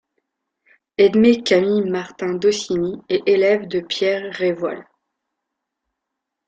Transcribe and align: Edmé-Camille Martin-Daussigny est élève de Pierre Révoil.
Edmé-Camille 0.97 1.87
Martin-Daussigny 1.87 3.03
est 3.07 3.21
élève 3.27 3.67
de 3.67 3.81
Pierre 3.81 4.33
Révoil. 4.33 4.83